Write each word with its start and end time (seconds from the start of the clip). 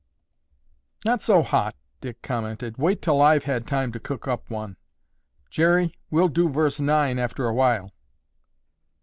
"Not 1.05 1.21
so 1.21 1.43
hot!" 1.43 1.75
Dick 1.99 2.23
commented. 2.23 2.79
"Wait 2.79 3.03
till 3.03 3.21
I've 3.21 3.43
had 3.43 3.67
time 3.67 3.91
to 3.91 3.99
cook 3.99 4.27
up 4.27 4.49
one. 4.49 4.77
Jerry, 5.51 5.93
we'll 6.09 6.27
do 6.27 6.49
Verse 6.49 6.79
Nine 6.79 7.19
after 7.19 7.45
awhile." 7.47 7.91